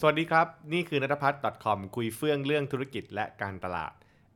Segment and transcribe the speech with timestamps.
[0.00, 3.92] สวัสดีครับ นี่คือนัทพัฒน์ .com คุยเฟื่องเรื่องธุรกิจและการตลาด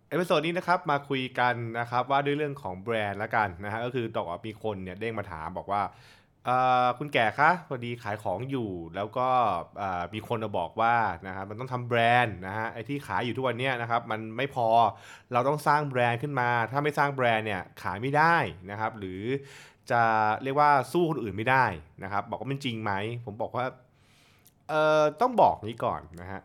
[0.09, 5.83] episode นี้นะครับมาคุยกันนะครับว่าด้วยเรื่องของแบรนด์ละกันนะฮะก็คือตอกมีคนเนี่ยเด้งมาถามบอกว่า
[6.99, 9.29] คุณแก่คะพอดีขายของอยู่ แล้วก็
[10.15, 10.95] มีคนมาบอกว่า
[11.27, 14.67] นะครับมันต้องทำแบรนด์นะฮะไอที่ขายอยู่ทุกวันนี้นะครับมันไม่พอ
[15.33, 18.37] เราต้องสร้างแบรนด์ขึ้นมา ถ้าไม่สร้างแบรนด์เนี่ยขายไม่ได้
[18.71, 19.23] นะครับหรือ
[19.91, 20.03] จะ
[20.43, 21.65] เรียกว่าสู้คนอื่นไม่ได้
[22.03, 22.93] นะครับบอกว่ามันจริงไหม
[23.27, 23.67] ผมบอกว่า
[24.73, 26.41] เอ่อต้องบอกนี้ก่อนนะฮะ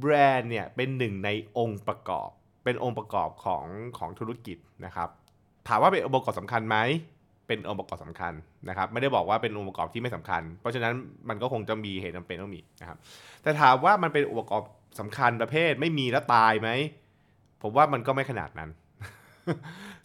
[0.00, 2.28] แบรนด์เนี่ยเป็นหนึ่งในองค์ประกอบ
[2.64, 3.66] เป็นองค์ประกอบของ
[3.98, 5.08] ของธุรกิจนะครับ
[5.68, 6.76] ถามว่าเป็นองค์ประกอบสำคัญไหม
[7.46, 8.32] เป็นองค์ประกอบสำคัญ
[8.68, 10.92] นะครับ ไม่ได้บอกว่าเป็นองค์ประกอบที่ไม่สำคัญ เพราะฉะนั้น
[11.28, 12.98] มันก็คงจะมีเหตุจำเป็นต้องมีนะครับ
[13.42, 14.62] แต่ถามว่ามันเป็นองค์ประกอบ
[15.00, 16.70] สำคัญประเภทไม่มีแล้วตายไหม
[17.62, 18.70] ผมว่ามันก็ไม่ขนาดนั้น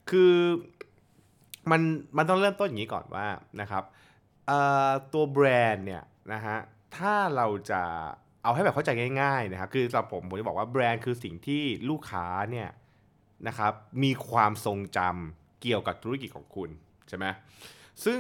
[0.10, 0.34] คือ
[1.72, 1.82] มัน
[2.18, 3.28] มันต้องเริ่มต้นอย่างนี้ก่อนว่า
[3.62, 3.84] นะครับ
[5.14, 6.04] ตัวแบรนด์เนี่ย
[6.34, 6.58] นะฮะ
[6.98, 7.82] ถ้าเราจะ
[8.44, 8.90] เอาให้แบบเข้าใจ
[9.22, 12.70] ง่ายๆนะครับคือสำหรับผมผมจะบอกว่าแบรนด์คือสิ่งที่ลูกค้าเนี่ย
[13.48, 13.74] นะครับ
[14.04, 16.70] มีความทรงจำเกี่ยวกับธุรกิจของคุณ
[17.08, 17.26] ใช่ไหม
[18.06, 18.20] ซึ่ง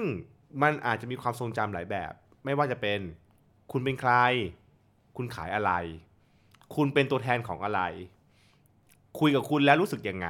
[0.61, 2.13] มันอาจจะมีความทรงจำหลายแบบ
[2.45, 2.99] ไม่ว่าจะเป็น
[3.71, 4.13] คุณเป็นใคร
[5.17, 5.71] คุณขายอะไร
[6.75, 7.81] คุณเป็นตัวแทนของอะไร
[9.19, 10.27] คุยกับคุณแล้วรู้สึกยังไง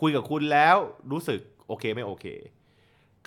[0.00, 0.76] คุยกับคุณแล้ว
[1.12, 2.26] รู้สึกโอเคไม่โอเค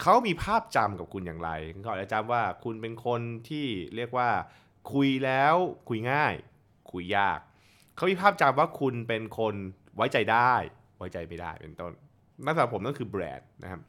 [0.01, 1.49] เขามีภาพจำกับคุณอย่างไร
[1.81, 4.29] เขาอาจจะจำว่าคุณเป็นคนที่เรียกว่า
[4.93, 5.55] คุยแล้ว
[5.89, 6.33] คุยง่าย
[6.91, 7.39] คุยยาก
[7.95, 9.55] เขามีภาพจำว่าคุณเป็นคน
[9.95, 10.53] ไว้ใจได้
[10.97, 11.91] ไว้ใจไม่ได้เป็นต้น
[12.45, 13.81] นั่นสำหรับผมนั่นคือแบรนด์นะครับ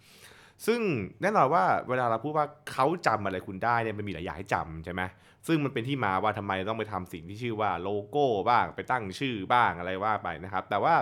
[0.66, 0.80] ซึ่ง
[1.22, 5.02] แน่นอนว่าเวลาเราพูดว่าเขาจำอะไรคุณได้เนี่ยมันมีหลายอย่างให้จำใช่ไหม
[5.46, 10.94] ซึ่งมันเป็นที่มาว่าทำไมต้องไปทำสิ่งที่ชื่อว่าโลโก้บ้างไปตั้งชื่อบ้างอะไรว่าไปนะครับ แต่ว่า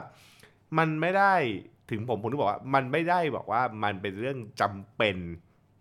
[0.79, 1.35] มันไม่ได้
[1.91, 5.17] ถึงผมผมที่บอกว่ามันไม่ได้บอกว่ามันเป็นเรื่องจำเป็น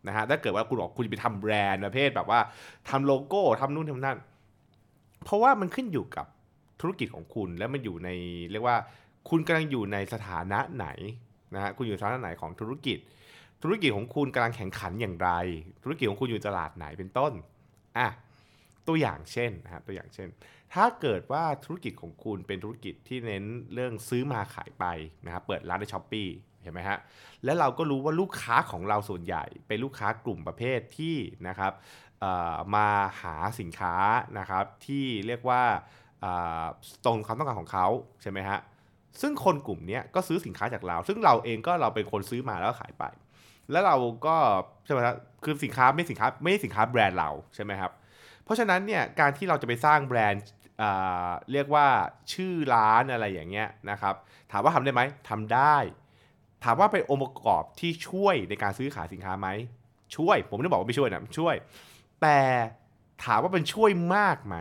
[0.07, 2.39] นะฮะถ้าเกิดว่าคุณบอกคุณจะไปทำแบรนด์ประเภทแบบว่า
[2.89, 4.17] ทำโลโก้ทำนู่นทำนั่น
[5.23, 6.25] เพราะว่ามันขึ้นอยู่กับ
[6.81, 8.09] ธุรกิจของคุณและมันอยู่ใน
[8.51, 8.77] เรียกว่า
[9.29, 10.87] คุณกำลังอยู่ในสถานะไหน
[11.55, 12.97] นะฮะคุณอยู่สถานะไหนของธุรกิจ
[13.63, 15.29] ธุรกิจของคุณกำลังแข่งขันอย่างไร
[15.83, 17.31] ธุรกิจของคุณอยู่ตลาดไหนเป็นต้น
[17.97, 18.07] อะ
[18.87, 20.29] ตัวอย่างเช่นนะครับตัวอย่างเช่น
[20.73, 23.43] ถ้าเกิดว่าธุรกิจของคุณเป็นธุรกิจที่เน้น
[23.73, 24.85] เรื่องซื้อมาขายไป
[25.25, 26.23] นะครับเปิดร้านในช้อปปี
[26.61, 26.99] เห็นไหมฮะ
[27.43, 31.15] แล้วเราก็รู้ว่าลูกค้าของเราส่วนใหญ่ เป็นลูกค้ากลุ่มประเภทที่
[31.47, 31.73] นะครับ
[32.75, 32.87] มา
[33.21, 33.95] หาสินค้า
[34.39, 35.61] นะครับที่เรียกว่า
[37.05, 37.87] ตรงความต้องการของเขา
[38.21, 38.59] ใช่ไหมฮะ
[39.21, 43.03] ซึ่งคนกลุ่มนี้ก็ซื้อสินค้าจากเรา ซึ่งเราเองก็เราเป็นคนซื้อมาแล้วขายไป
[43.71, 44.35] แล้วเราก็
[44.85, 47.91] ใช่ไหมครับคือสินค้าไม่สินค้าไม่ใช่สินค้าแบรนด์เราใช่ไหมครับ
[48.47, 50.43] เพราะฉะนั้นเนี่ยการที่เราจะไปสร้างแบรนด์
[51.51, 51.87] เรียกว่า
[52.33, 54.15] ชื่อร้านอะไรอย่างเงี้ยนะครับ
[54.51, 55.75] ถามว่าทำได้ไหมทำได้
[56.63, 59.47] ถามว่าเป็นองค์ประกอบที่ช่วยในการซื้อขายสินค้าไหม
[60.15, 61.55] ช่วย ผมไม่ได้บอกว่าไม่ช่วยนะช่วย
[62.21, 62.39] แต่
[63.23, 64.55] ถามว่าเป็นช่วยมากไหม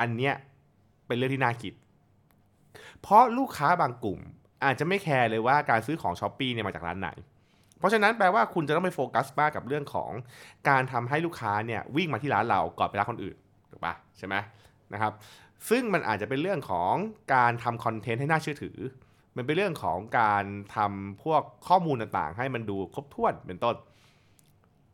[0.00, 0.34] อันเนี้ย
[1.06, 1.72] เป็นเรื่องที่น่าคิด
[3.00, 4.20] เพราะลูกค้าบางกลุ่ม
[4.64, 7.10] อาจจะไม่แคร์เลยว่าการซื้อของช้อปปีเนี่ยมาจากร้านไหน
[7.78, 10.10] เพราะฉะนั้นแปลว่าคุณจะต้องไปโฟกัสมากกับเรื่องของ
[10.68, 13.36] การทำให้ลูกค้าเนี่ยวิ่งมาที่ร้านเราก่อนไปร้านคนอื่น
[13.72, 14.34] ถูกปะใช่ไหม
[14.92, 15.12] นะครับ
[15.68, 16.94] ซึ่งมันอาจจะเป็นเรื่องของ
[17.34, 18.78] การทำคอนเทนต์ให้น่าเชื่อถือ
[19.36, 20.44] มันเป็นเรื่องของการ
[20.76, 23.74] ทำพวกข้อมูลต่างๆ ให้มันดูครบถ้วนเป็นต้น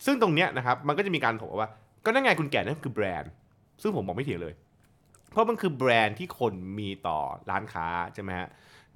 [0.06, 1.70] ซึ่งตรงเนี้ยนะครับมันก็จะมีการถกว่า
[2.04, 3.30] ก็นั่นไงคุณแก่นั่นคือแบรนด์
[3.82, 4.54] ซึ่งผมบอกไม่เถียงเลย
[5.30, 7.18] เพราะมันคือแบรนด์ที่คนมีต่อ
[7.50, 8.48] ร้านค้าใช่ไหมฮะ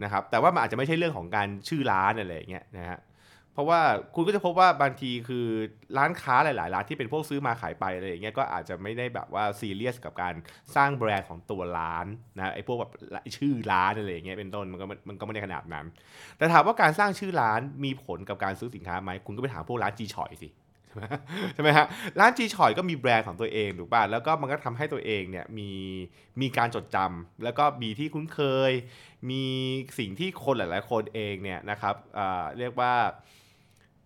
[0.03, 2.99] นะครับแต่ว่ามันอาจจะไม่ใช่เรื่องของการชื่อร้านอะไรอย่างเงี้ยนะฮะ
[3.55, 3.81] เพราะว่า
[4.15, 5.47] คุณก็จะพบว่าบางทีคือ
[5.99, 10.35] ร้านค้าหลาย ๆ ร้านที่เป็นพวกซื้อมาขายไปอะไรอย่างเงี้ยก็อาจจะไม่ได้แบบว่าซีเรียสกับการ
[10.77, 12.07] สร้างแบรนด์ของตัวร้าน
[12.37, 12.91] นะไอ้พวกแบบ
[13.37, 15.87] ชื่อร้านอะไรอย่างเงี้ยเป็นต้นมันก็มันก็ไม่ได้ขนาดนั้น
[16.39, 20.51] แต่ถามว่าการสร้างชื่อร้านมีผลกับการซื้อสินค้าไหมคุณก็ไปถามพวกร้านจีชอยสิ
[20.89, 21.05] ใช่ไหม
[21.55, 21.87] ใช่ไหมฮะ
[22.21, 25.71] ร้านจีชอยก็มีแบรนด์ของตัวเองถูกป่ะแล้วก็มันก็ทำให้ตัวเองเนี่ยมี
[26.41, 28.41] มีการจดจำแล้วก็มีที่คุ้นเค
[28.71, 28.73] ย
[29.31, 29.45] มี
[29.99, 32.93] สิ่งที่คนหลาย ๆ คนเองเนี่ยนะครับอ่าเรียกว่า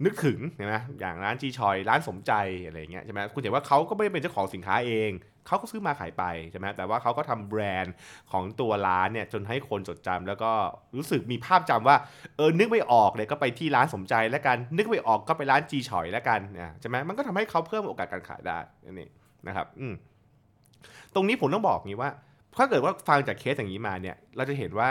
[0.04, 2.32] นึกถึงใช่ไหมอย่างร้านจีชอยร้านสมใจ
[2.66, 5.10] อะไรอย่างเงี้ยใช่ไหมคุณเห็นว่าเขาก็ไม่ได้เป็นเจ้าของสินค้าเอง
[5.46, 7.94] เขาก็ซื้อมาขายไปใช่ไหมแต่ว่าเขาก็ทำแบรนด์
[8.32, 10.50] ของตัวร้านเนี่ยจนให้คนจดจำแล้วก็
[10.96, 11.96] รู้สึกมีภาพจำว่า
[12.36, 19.10] เออนึกไม่ออกเลยก็ไปที่ร้านสมใจแล้วกันนึกไม่ออกก็ไปร้านจีชอยแล้วกันนะใช่ไหมมันก็ทำให้เขาเพิ่มโอกาสการขายได้นั่นเอง
[19.46, 19.94] นะครับอืม
[21.14, 22.10] ตรงนี้ผมต้องบอกงี้ว่า
[22.56, 24.90] ถ้าเกิดว่าฟังจากเคสอย่างนี้มาเนี่ยเราจะเห็นว่า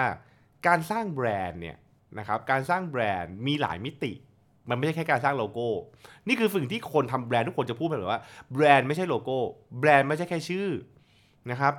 [0.67, 1.77] การสร้างแบรนด์เนี่ย
[2.19, 4.11] นะครับการสร้างแบรนด์มีหลายมิติ
[4.69, 5.67] มันไม่ใช่แค่การสร้างโลโก้
[6.27, 8.21] นี่คือสิ่งที่คนทำแบรนด์ทุกคนจะพูดไปเลยว่า
[8.53, 9.37] แบรนด์ไม่ใช่โลโก้
[9.79, 10.67] แบรนด์ไม่ใช่แค่ชื่อ
[11.51, 11.73] นะครับ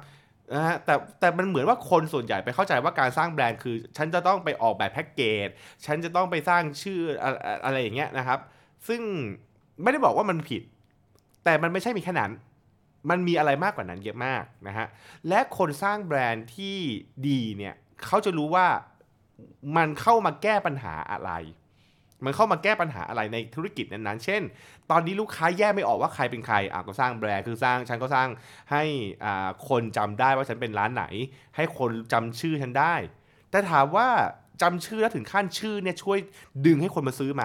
[0.55, 5.49] นะฮะแต่แต่มันเหมือนว่าคนส่วนใหญ่ไปเข้าใจว่าการสร้างแบรนด์คือ ฉันจะต้องไปออกแบบแพ็กเกจ
[5.87, 7.31] ฉันจะต้องไปสร้างชื่ออะ
[7.65, 8.39] อะไรอย่างเงี้ยนะครับ
[8.89, 9.01] ซึ่ง
[9.83, 10.63] ไม่ได้บอกว่ามันผิด
[11.45, 12.33] แต่มันไม่ใช่มีแค่นั้น
[13.11, 14.87] มันมีอะไรมากกว่านั้นเยอะมากนะฮะ
[15.29, 16.79] และคนสร้างแบรนด์ที่
[17.29, 17.75] ดีเนี่ย
[18.07, 18.67] เขาจะรู้ว่า
[19.77, 21.31] มันเข้ามาแก้ปัญหาอะไร
[22.25, 24.43] มันเข้ามาแก้ปัญหาอะไรในธุรกิจนั้นๆ เช่น
[24.91, 28.29] ตอนนี้ลูกค้าแยกไม่ออกว่าใครเป็นใครอะก็สร้างแบรนด์คือสร้างฉันก็สร้าง
[28.73, 28.83] ให้
[29.25, 31.05] อ่าคนจำได้ว่าฉันเป็นร้านไหน
[31.57, 32.95] ให้คนจำชื่อฉันได้
[33.51, 34.09] แต่ถามว่า
[34.63, 36.19] จำชื่อแล้วถึงขั้นชื่อเนี่ยช่วย
[36.67, 37.45] ดึงให้คนมาซื้อไหม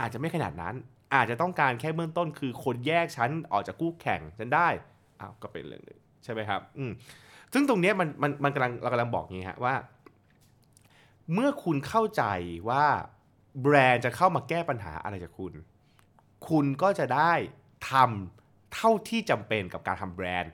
[0.00, 0.74] อาจจะไม่ขนาดนั้น
[1.14, 4.68] อาจจะต้องการแค่เบื้องต้นคือคนแยกชั้นออกจากคู่แข่งฉันได้
[5.20, 6.92] อ้าวก็เป็นเรื่องหนึงใช่ไหมครับ อืม
[7.52, 9.74] ซึ่งตรงนี้มันมันมันกำลังเรากำลังบอกอย่างนี้ฮะว่า
[11.34, 12.24] เมื่อคุณเข้าใจ
[12.70, 12.84] ว่า
[13.62, 15.52] แบรนด์จะเข้ามาแก้ปัญหาอะไรจากคุณ
[16.48, 17.32] คุณก็จะได้
[17.90, 20.52] ทำเท่าที่จำเป็นกับการทำแบรนด์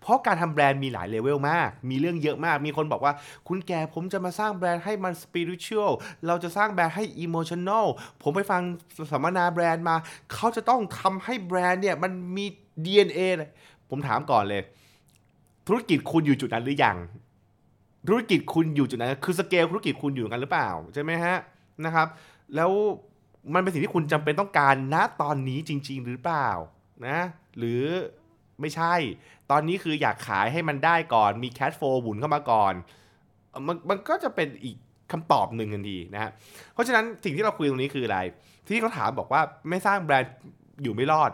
[0.00, 3.12] เพราะการทำแบรนด์มีหลายเลเวลมาก มีเรื่องเยอะมาก มีคนบอกว่า
[3.48, 5.92] คุณแกผมจะมาสร้างแบรนด์ให้มันสปิริต u a l
[6.26, 7.86] เราจะสร้างแบรนด์ให้ emotional
[8.22, 8.62] ผมไปฟัง
[9.12, 9.96] สัมมนาแบรนด์มา
[10.32, 12.46] เขาจะต้องทำให้แบรนด์เนี่ยมันมี
[12.84, 13.50] DNA เลย
[13.90, 14.62] ผมถามก่อนเลย
[15.66, 16.96] ธุรกิจคุณอยู่จุดนั้นหรือยัง
[18.08, 21.36] ธุรกิจคุณอยู่จุดนั้น คือสเกลธุรกิจคุณอยู่กันหรือเปล่าใช่ไหมฮะ
[21.84, 22.08] นะครับ
[22.56, 22.70] แล้ว
[23.54, 26.48] มันเป็นสิ่งที่คุณจำเป็นต้องการณตอนนี้จริง ๆ หรือเปล่า
[27.06, 27.18] นะ
[27.58, 27.82] หรือ
[28.60, 28.94] ไม่ใช่
[29.50, 32.74] ตอนนี้คืออยากขายให้มันได้ก่อนมีแค h โฟบุนเข้ามาก่อน
[33.66, 34.76] มันมันก็จะเป็นอีก
[35.12, 36.30] คำตอบหนึ่งทันทีนะฮะ
[36.72, 38.18] เพราะฉะนั้นสิ่งที่เราคุยตรงนี้คืออะไร
[38.66, 39.40] ที่เขาถามบอกว่า
[39.70, 40.32] ไม่สร้างแบรนด์
[40.82, 41.30] อยู่ไม่รอด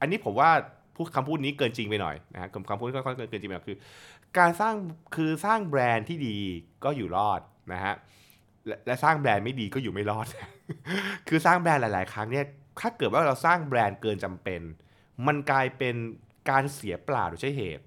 [0.00, 0.50] อันนี้ผมว่า
[0.96, 3.78] พูดคำพูดนี้เกินจริงไปหน่อยนะฮะคำพูดค่อนข้างเกินจริงไปหน่อยคือ
[4.38, 4.74] การสร้าง
[5.16, 6.36] คือสร้างแบรนด์ที่ดี
[6.84, 7.40] ก็อยู่รอด
[7.72, 7.94] นะฮะ
[8.66, 10.26] และและสร้างแบรนด์ไม่ดีก็อยู่ไม่รอด
[11.28, 12.44] คือสร้างแบรนด์หลาย ๆ ครั้งเนี่ย
[12.80, 14.60] ถ้าเกิดว่าเราสร้างแบรนด์เกินจำเป็น
[15.26, 15.94] มันกลายเป็น
[16.50, 17.84] การเสียเปล่าโดยใช่เหตุ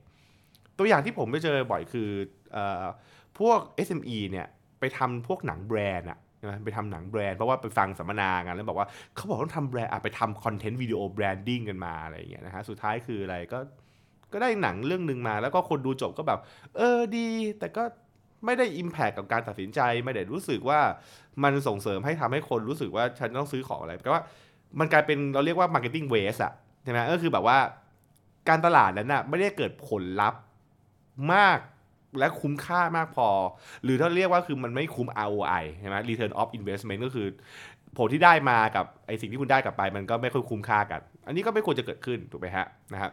[0.78, 2.10] ตัวอย่างที่ผมไปเจอบ่อยคื
[2.56, 2.58] อ
[3.40, 4.48] พวก SME เนี่ย
[4.80, 6.20] ไปทำพวกหนังแบรนด์อะ
[6.50, 13.60] นะไปทำหนังแบรนด์เพราะว่าไปฟังสัมมนากันแล้วบอกว่าเขาบอกต้องทำแบรนด์ไปทำ content วิดีโอ branding กันมาอะไรอย่างเงี้ยนะฮะสุดท้ายคืออะไรก็
[14.34, 16.40] ก็ได้หนังเรื่องหนึ่งมา แล้วก็คนดูจบก็แบบ
[16.78, 17.28] เออดี
[17.60, 17.84] แต่ก็
[18.46, 20.80] ไม่ได้อิมแพคกับการตัดสินใจ ไม่ได้รู้สึกว่า
[21.44, 24.24] มันส่งเสริมให้ทำให้คนรู้สึกว่าฉันต้องซื้อของอะไรแต่ว่า
[24.80, 26.54] มันกลายเป็นเราเรียกว่า marketing waste อะ
[26.84, 27.58] ใช่ไหมก็คือแบบว่า
[28.50, 30.42] การตลาดนั้นน่ะไม่ได้เกิดผลลัพธ์
[31.34, 31.60] มาก
[32.20, 33.30] และคุ้มค่ามากพอ
[33.84, 37.28] หรือถ้าเรียกว่าคือมันไม่คุ้ม ROI ใช่ไหม Return of Investment ก็คือ
[37.98, 43.12] ผลที่ได้มากับไอสิ่งที่คุณได้กลับไป มันก็ไม่ค่อยคุ้มค่ากัน อันนี้ก็ไม่ควรจะเกิดขึ้นถูกไหมฮะนะครับ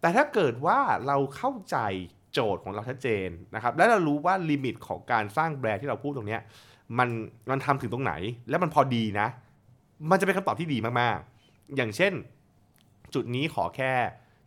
[0.00, 1.76] แต่ถ้าเกิดว่าเราเข้าใจ
[2.36, 6.38] โจทย์ของเราชัดเจนนะครับและเรารู้ว่าลิมิตของการสร้างแบรนด์ที่เราพูดตรงนี้
[6.98, 7.08] มัน
[7.50, 8.12] มันทำถึงตรงไหน
[8.50, 9.28] และมันพอดีนะ
[10.10, 12.12] มันจะเป็นคำตอบที่ดีมากๆ อย่างเช่น
[13.14, 13.92] จุดนี้ขอแค่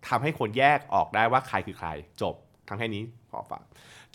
[0.08, 1.90] ทำให้คนแยกออกได้ว่าใครคือใคร
[2.22, 2.36] จบ
[2.68, 3.64] ทั้งแค่นี้ขอฝาก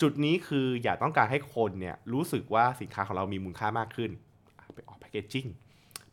[0.01, 4.11] จุดนี้คืออยากต้องการให้คนเนี่ยรู้สึกว่าสินค้าของเรามีมูลค่ามากขึ้น
[4.75, 5.47] ไปออกแพคเกจจิ้ง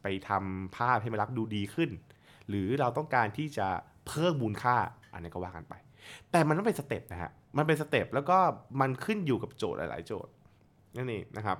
[0.02, 1.90] ไปทำภาพให้มัน look ดูดีขึ้น
[2.48, 3.68] หรือเราต้องการที่จะ
[4.08, 4.76] เพิ่มมูลค่า
[5.12, 5.74] อันนี้ก็ว่ากันไป
[6.30, 8.38] แต่มันต้องเป็น step นะฮะมันเป็น step แล้วก็
[8.80, 10.32] มันขึ้นอยู่กับโจทย์หลาย ๆ โจทย์
[10.96, 11.58] นั่นเองนะครับ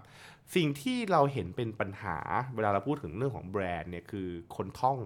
[0.55, 2.19] สิ่งที่เราเห็นเป็นปัญหา
[2.55, 4.99] เวลาเราพูดถึงเรื่องของแบรนด์เนี่ยคือคนท่อง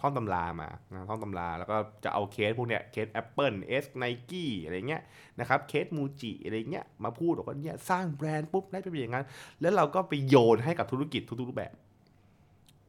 [0.00, 5.02] ท่องตำรามานะท่องตำราแล้วก็จะเอาเคสพวกเนี้ยเคส Apple เอสไนกี้อะไรเงี้ย
[5.40, 9.26] นะครับ case Muji อะไรเงี้ยมาพูดบอกว่าเนี่ยสร้างแบรนด์ปุ๊บได้เป็นอย่างนั้น
[9.60, 11.72] แล้วเราก็ไปโยนให้กับธุรกิจทุกๆรูปแบบ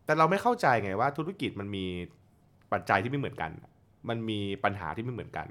[0.05, 1.85] แต่เราไม่เข้าใจไงว่าธุรกิจมันมี
[2.73, 3.51] ปัจจัยที่ไม่เหมือนกัน
[4.09, 5.47] มันมีปัญหาที่ไม่เหมือนกัน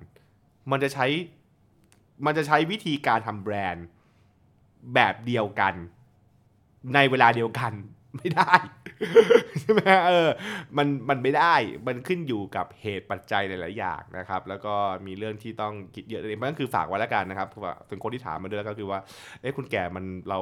[0.71, 1.07] มันจะใช้
[2.27, 3.87] มันจะใช้วิธีการทำแบรนด์
[4.95, 5.75] แบบเดียวกัน
[6.95, 7.73] ในเวลาเดียวกัน
[8.17, 8.55] ไม่ได้
[9.61, 10.29] ใช่ไหมเออ
[10.77, 11.55] มันมันไม่ได้
[11.87, 14.75] มันขึ้นอยู่กับเหตุปัจจัยหลาย ๆ อย่างนะครับ แล้วก็
[15.07, 17.49] มีเรื่องที่ต้องคิดเยอะเลยมันก็คือฝากไว้แล้วกันนะครับ
[17.91, 18.99] ถึงคนที่ถามมาด้วยแล้วก็คือว่า
[19.41, 20.39] เอ้คุณแก่มันเรา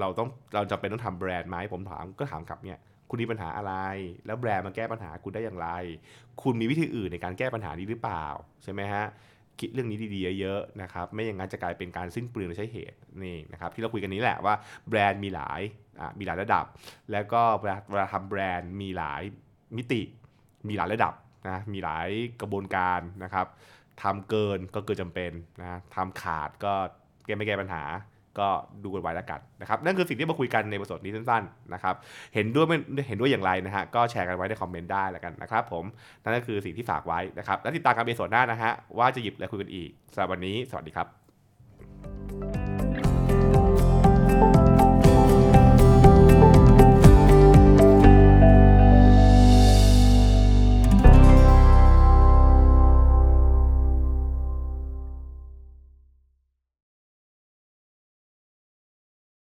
[0.00, 2.78] เราต้องเราจะเป็นต้องทำแบรนด์ไหมผมถามก็ถามกลับเนี่ย
[3.14, 3.74] คุณมีปัญหาอะไร
[4.26, 5.68] แล้วแบรนด์มาแก้ปัญหาคุณได้อย่างไร
[6.42, 8.26] คุณมีวิธีอื่นในการแก้ปัญหานี้หรือเปล่า
[8.62, 9.04] ใช่ไหมฮะ
[9.60, 14.54] คิดเรื่องนี้ดีๆเยอะๆนะครับไม่อย่างนั้นจะกลายเป็นการสิ้นเปลืองใช้เหตุนี่นะครับที่เราคุยกันนี้แหละว่า
[14.88, 15.60] แบรนด์มีหลาย
[16.18, 16.64] มีหลายระดับ
[17.12, 19.22] แล้วก็เวลาเวลาทำแบรนด์มีหลาย
[19.76, 20.02] มิติ
[20.68, 21.14] มีหลายระดับ
[21.48, 22.08] นะมีหลาย
[22.40, 23.46] กระบวนการนะครับ
[24.02, 26.72] ทำเกินก็เกินจำเป็นนะทำขาดก็
[27.24, 27.82] แก้ไม่แก้ปัญหา
[28.38, 28.48] ก็
[28.84, 31.94] ดูกันไว้และกันนะครับนั่นคือสิ่งที่มาคุยกันในบทสนทนี้สั้นๆนะครับ
[32.34, 32.76] เห็นด้วยไม่
[33.08, 35.84] เห็นด้วยอย่างไรนะฮะก็แชร์กันไว้ในคอมเมนต์ได้ละกันนะครับผม
[36.22, 41.21] นั่นก็คือสิ่งที่ฝากไว้นะครับและติดตามกันเบส่วนหน้านะฮะว่าจะหยิบอะไรคุยกันอีกสำหรับวันนี้สวัสดีครับ